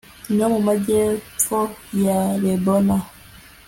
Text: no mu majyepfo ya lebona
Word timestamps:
no 0.35 0.45
mu 0.53 0.59
majyepfo 0.67 1.59
ya 2.05 2.19
lebona 2.43 2.97